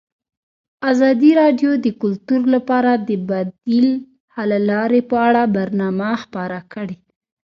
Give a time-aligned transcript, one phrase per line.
[0.91, 3.87] ازادي راډیو د کلتور لپاره د بدیل
[4.35, 6.97] حل لارې په اړه برنامه خپاره کړې.